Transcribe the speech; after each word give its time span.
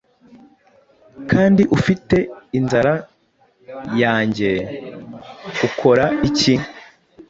Kandi 1.31 1.63
ufite 1.77 2.17
inzara 2.57 2.93
yanjye, 4.01 4.51
ukora 5.67 6.05
iki 6.27 6.53